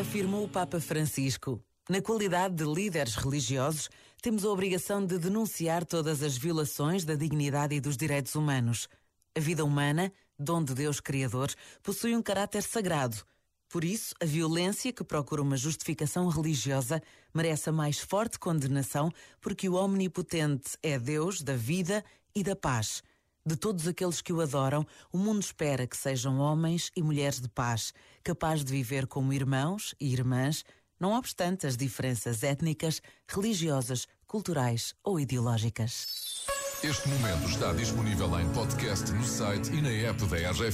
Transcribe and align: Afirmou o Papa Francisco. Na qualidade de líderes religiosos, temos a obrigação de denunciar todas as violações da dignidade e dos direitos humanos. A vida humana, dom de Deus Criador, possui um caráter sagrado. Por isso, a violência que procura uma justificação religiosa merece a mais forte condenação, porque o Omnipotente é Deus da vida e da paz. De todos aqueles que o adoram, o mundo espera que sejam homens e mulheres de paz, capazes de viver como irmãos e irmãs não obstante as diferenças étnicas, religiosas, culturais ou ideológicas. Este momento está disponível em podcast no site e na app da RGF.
Afirmou 0.00 0.44
o 0.44 0.48
Papa 0.48 0.80
Francisco. 0.80 1.62
Na 1.86 2.00
qualidade 2.00 2.54
de 2.54 2.64
líderes 2.64 3.14
religiosos, 3.14 3.90
temos 4.22 4.42
a 4.42 4.48
obrigação 4.48 5.04
de 5.04 5.18
denunciar 5.18 5.84
todas 5.84 6.22
as 6.22 6.36
violações 6.36 7.04
da 7.04 7.14
dignidade 7.14 7.74
e 7.74 7.80
dos 7.80 7.96
direitos 7.96 8.34
humanos. 8.34 8.88
A 9.36 9.40
vida 9.40 9.62
humana, 9.62 10.10
dom 10.38 10.64
de 10.64 10.74
Deus 10.74 10.98
Criador, 10.98 11.52
possui 11.82 12.16
um 12.16 12.22
caráter 12.22 12.62
sagrado. 12.62 13.18
Por 13.68 13.84
isso, 13.84 14.14
a 14.20 14.24
violência 14.24 14.92
que 14.94 15.04
procura 15.04 15.42
uma 15.42 15.58
justificação 15.58 16.26
religiosa 16.28 17.02
merece 17.34 17.68
a 17.68 17.72
mais 17.72 17.98
forte 17.98 18.38
condenação, 18.38 19.12
porque 19.42 19.68
o 19.68 19.74
Omnipotente 19.74 20.70
é 20.82 20.98
Deus 20.98 21.42
da 21.42 21.54
vida 21.54 22.02
e 22.34 22.42
da 22.42 22.56
paz. 22.56 23.02
De 23.44 23.56
todos 23.56 23.88
aqueles 23.88 24.20
que 24.20 24.32
o 24.32 24.40
adoram, 24.40 24.86
o 25.12 25.18
mundo 25.18 25.40
espera 25.40 25.84
que 25.84 25.96
sejam 25.96 26.38
homens 26.38 26.92
e 26.94 27.02
mulheres 27.02 27.40
de 27.40 27.48
paz, 27.48 27.92
capazes 28.22 28.64
de 28.64 28.70
viver 28.70 29.06
como 29.08 29.32
irmãos 29.32 29.96
e 30.00 30.12
irmãs 30.12 30.64
não 31.00 31.18
obstante 31.18 31.66
as 31.66 31.76
diferenças 31.76 32.44
étnicas, 32.44 33.02
religiosas, 33.26 34.06
culturais 34.28 34.94
ou 35.02 35.18
ideológicas. 35.18 36.46
Este 36.84 37.08
momento 37.08 37.48
está 37.48 37.72
disponível 37.72 38.38
em 38.38 38.48
podcast 38.52 39.10
no 39.10 39.24
site 39.24 39.72
e 39.72 39.82
na 39.82 39.90
app 39.90 40.24
da 40.26 40.36
RGF. 40.36 40.70